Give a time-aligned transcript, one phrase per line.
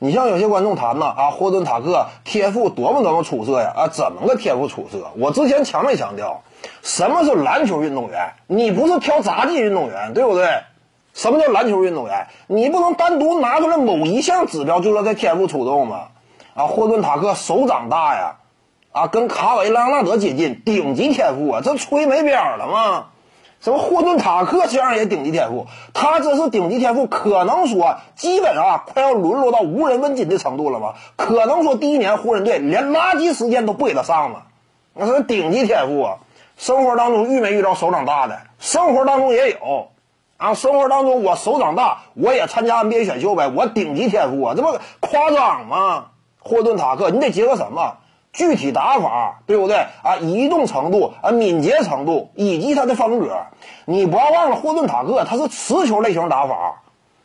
[0.00, 5.10] 你像有些观众谈呐啊，霍顿塔克天赋多么多么出色呀啊，怎么个天赋出色？
[5.18, 6.42] 我之前强没强调，
[6.82, 8.34] 什么是篮球运动员？
[8.46, 10.48] 你不是挑杂技运动员，对不对？
[11.14, 12.28] 什么叫篮球运动员？
[12.46, 16.08] 你不能单独拿出来某一项指标就说他天赋出众吗？
[16.54, 18.36] 啊，霍顿塔克手掌大呀，
[18.92, 23.06] 啊，跟卡维拉·纳德接近，顶级天赋啊，这吹没边了吗？
[23.60, 30.94] 什么霍顿塔克这样也顶级天赋，他这是顶级天赋，可能说基本上快要沦落到无人问津的程度了吗？
[31.16, 34.44] 可能说第一年湖人队连垃圾时间都不给他上了，
[34.94, 36.16] 那是顶级天赋啊！
[36.56, 38.38] 生活当中遇没遇到手掌大的？
[38.60, 39.88] 生活当中也有，
[40.36, 46.06] 啊，生活当中我手掌大，我也参加 NBA 选秀呗，我顶级天赋啊，这不夸张吗？
[46.40, 47.96] 霍顿塔克，你得结合什么？
[48.32, 50.16] 具体打法对不对啊？
[50.20, 53.46] 移动程度啊，敏捷程度以及他的风格，
[53.84, 56.82] 你不要忘了霍顿塔克他是持球类型打法，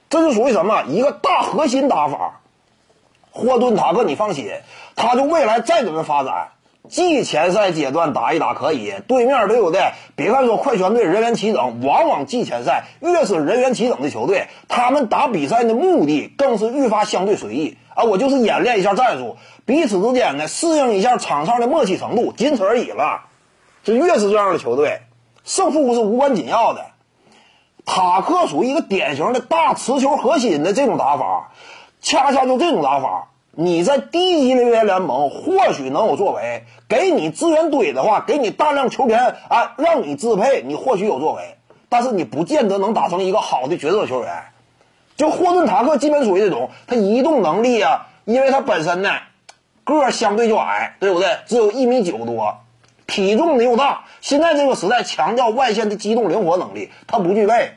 [0.10, 2.40] 这就属于什么一个大核心打法。
[3.32, 4.50] 霍顿塔克，你放心，
[4.96, 6.50] 他就未来再怎么发展，
[6.88, 9.92] 季前赛阶段打一打可以，对面对不对？
[10.16, 17.78] 别看说快船队人员齐整，往往季前赛越是人员齐整的球队，他们打比赛的目的更是愈发相对随意。
[17.96, 23.26] 啊，我就是演练一下战术，彼此之间呢适应一下场上的默契程度，仅此而已了。
[23.84, 25.02] 这越是这样的球队，
[25.44, 26.86] 胜负是无关紧要的。
[27.86, 31.52] 塔克属于一个典型的大持球核心的这种打法，
[32.02, 41.58] 恰恰就这种打法，你在低级联联联盟或许能有作为，给你资源堆的话，给你大量球权啊，让你支配，你或许有作为，
[41.90, 44.44] 但是你不见得能打成一个好的角色球员。
[45.24, 49.10] 就霍顿塔克基本属于这种，他移动能力啊，因为他本身呢
[49.86, 51.38] 个儿相对就矮，对不对？
[51.46, 52.58] 只有一米九多，
[53.08, 54.04] 体重呢又大。
[54.20, 57.72] 现在这个时代强调外线的机动灵活能力，他不具备。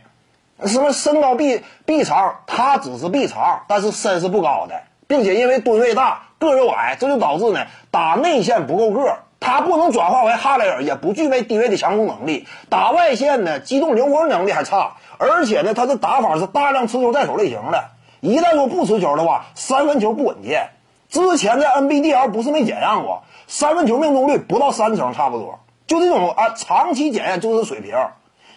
[0.65, 12.47] 什么身高臂臂长，他只是臂长，但是身是不高的，并且因为吨位大，个又矮，这就导致呢打内线不够个他不能转化为哈雷尔，也不具备低位的强攻能力。
[12.69, 14.97] 打外线呢，机动灵活能力还差。
[15.19, 17.85] 而且呢，他的打法是大量持球在手类型的。
[18.21, 20.71] 一旦说不持球的话，三分球不稳健。
[21.09, 25.61] 之前在 NBDL 不是没检验过，三分球命中率不到三成，差不多。
[25.87, 27.95] 就这种啊，长期检验就是水平。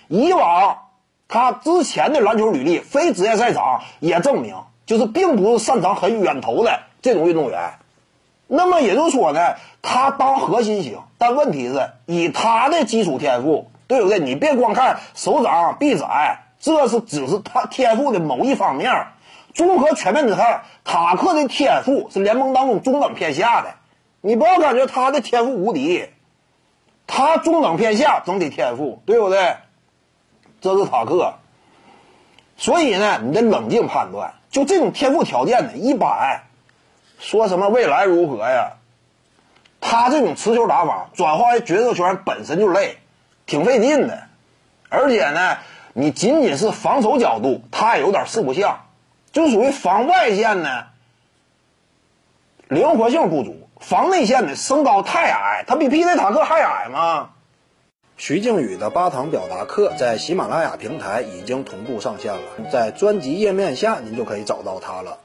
[0.08, 0.78] 以往
[1.28, 4.56] 他之前的篮球履历，非职业赛场也证明，
[4.86, 7.74] 就是并不是擅长很远投的这种运动员。
[8.52, 14.18] 那么也就是说呢，他当核心型，但问题是以他的基础天赋，对不对？
[14.18, 16.40] 你别光看手掌臂展。
[16.60, 19.08] 这是只是他天赋的某一方面，
[19.54, 23.76] 综合全面的看，塔克的天赋是联盟当中中等偏下的。
[24.20, 26.10] 你不要感觉他的天赋无敌，
[27.08, 29.56] 他中等偏下整体天赋，对不对？
[30.60, 31.36] 这是塔克。
[32.58, 36.42] 所以呢，你得冷静判断，就这种天赋条件呢，一般。
[37.20, 38.78] 说什么未来如何呀？
[39.80, 42.98] 他这种持球打法转化为角色圈本身就累，
[43.46, 44.24] 挺费劲的，
[44.90, 45.58] 而且呢。
[45.94, 48.86] 你仅仅是防守角度，他也有点四不像，
[49.34, 50.84] 就属于防外线呢，
[52.70, 57.32] 灵活性不足；防内线的，身高太矮，他比皮特塔克还矮吗？
[58.18, 65.18] 徐静宇的八堂表达课在喜马拉雅平台已经同步上线了，在专辑页面下您就可以找到它了。